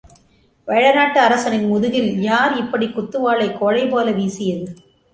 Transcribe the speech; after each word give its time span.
வேழநாட்டு 0.67 1.19
அரசனின் 1.19 1.67
முதுகில் 1.67 2.19
யார் 2.21 2.57
இப்படிக் 2.57 2.95
குத்துவாளை 2.97 3.49
கோழைபோல 3.61 4.15
வீசியது?... 4.15 4.69